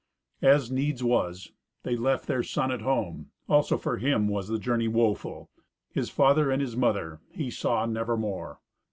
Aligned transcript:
As 0.41 0.71
needs 0.71 1.03
was, 1.03 1.51
they 1.83 1.95
left 1.95 2.25
their 2.25 2.41
son 2.41 2.71
at 2.71 2.81
home. 2.81 3.29
Also 3.47 3.77
for 3.77 3.97
him 3.99 4.27
was 4.27 4.47
the 4.47 4.57
journey 4.57 4.87
woeful: 4.87 5.51
his 5.91 6.09
father 6.09 6.49
and 6.49 6.59
his 6.59 6.75
mother 6.75 7.19
he 7.29 7.51
saw 7.51 7.85
nevermore. 7.85 8.59